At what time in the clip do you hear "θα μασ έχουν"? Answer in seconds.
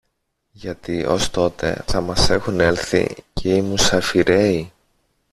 1.87-2.59